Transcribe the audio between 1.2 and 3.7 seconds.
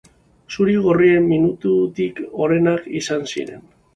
minuturik onenak izan ziren.